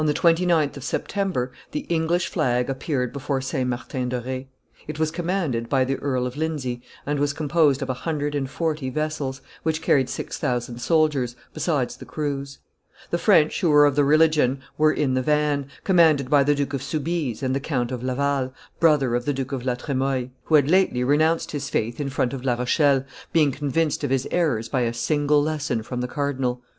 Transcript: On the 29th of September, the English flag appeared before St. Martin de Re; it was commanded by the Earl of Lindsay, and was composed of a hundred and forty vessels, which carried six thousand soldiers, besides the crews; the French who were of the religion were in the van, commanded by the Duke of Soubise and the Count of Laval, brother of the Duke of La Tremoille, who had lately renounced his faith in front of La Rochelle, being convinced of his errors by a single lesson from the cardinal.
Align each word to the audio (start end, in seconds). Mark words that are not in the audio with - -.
On 0.01 0.07
the 0.07 0.15
29th 0.15 0.77
of 0.77 0.83
September, 0.83 1.51
the 1.73 1.81
English 1.81 2.27
flag 2.27 2.71
appeared 2.71 3.13
before 3.13 3.39
St. 3.39 3.69
Martin 3.69 4.09
de 4.09 4.19
Re; 4.19 4.47
it 4.87 4.97
was 4.97 5.11
commanded 5.11 5.69
by 5.69 5.83
the 5.85 5.97
Earl 5.97 6.25
of 6.25 6.35
Lindsay, 6.35 6.81
and 7.05 7.19
was 7.19 7.33
composed 7.33 7.83
of 7.83 7.89
a 7.91 8.01
hundred 8.01 8.33
and 8.33 8.49
forty 8.49 8.89
vessels, 8.89 9.41
which 9.61 9.83
carried 9.83 10.09
six 10.09 10.39
thousand 10.39 10.79
soldiers, 10.79 11.35
besides 11.53 11.97
the 11.97 12.05
crews; 12.05 12.57
the 13.11 13.19
French 13.19 13.61
who 13.61 13.69
were 13.69 13.85
of 13.85 13.95
the 13.95 14.03
religion 14.03 14.59
were 14.75 14.91
in 14.91 15.13
the 15.13 15.21
van, 15.21 15.67
commanded 15.83 16.31
by 16.31 16.43
the 16.43 16.55
Duke 16.55 16.73
of 16.73 16.81
Soubise 16.81 17.43
and 17.43 17.53
the 17.55 17.59
Count 17.59 17.91
of 17.91 18.01
Laval, 18.01 18.55
brother 18.79 19.13
of 19.13 19.25
the 19.25 19.33
Duke 19.33 19.51
of 19.51 19.63
La 19.63 19.75
Tremoille, 19.75 20.29
who 20.45 20.55
had 20.55 20.67
lately 20.71 21.03
renounced 21.03 21.51
his 21.51 21.69
faith 21.69 21.99
in 22.01 22.09
front 22.09 22.33
of 22.33 22.43
La 22.43 22.55
Rochelle, 22.55 23.05
being 23.31 23.51
convinced 23.51 24.03
of 24.03 24.09
his 24.09 24.27
errors 24.31 24.67
by 24.67 24.81
a 24.81 24.93
single 24.95 25.43
lesson 25.43 25.83
from 25.83 26.01
the 26.01 26.07
cardinal. 26.07 26.63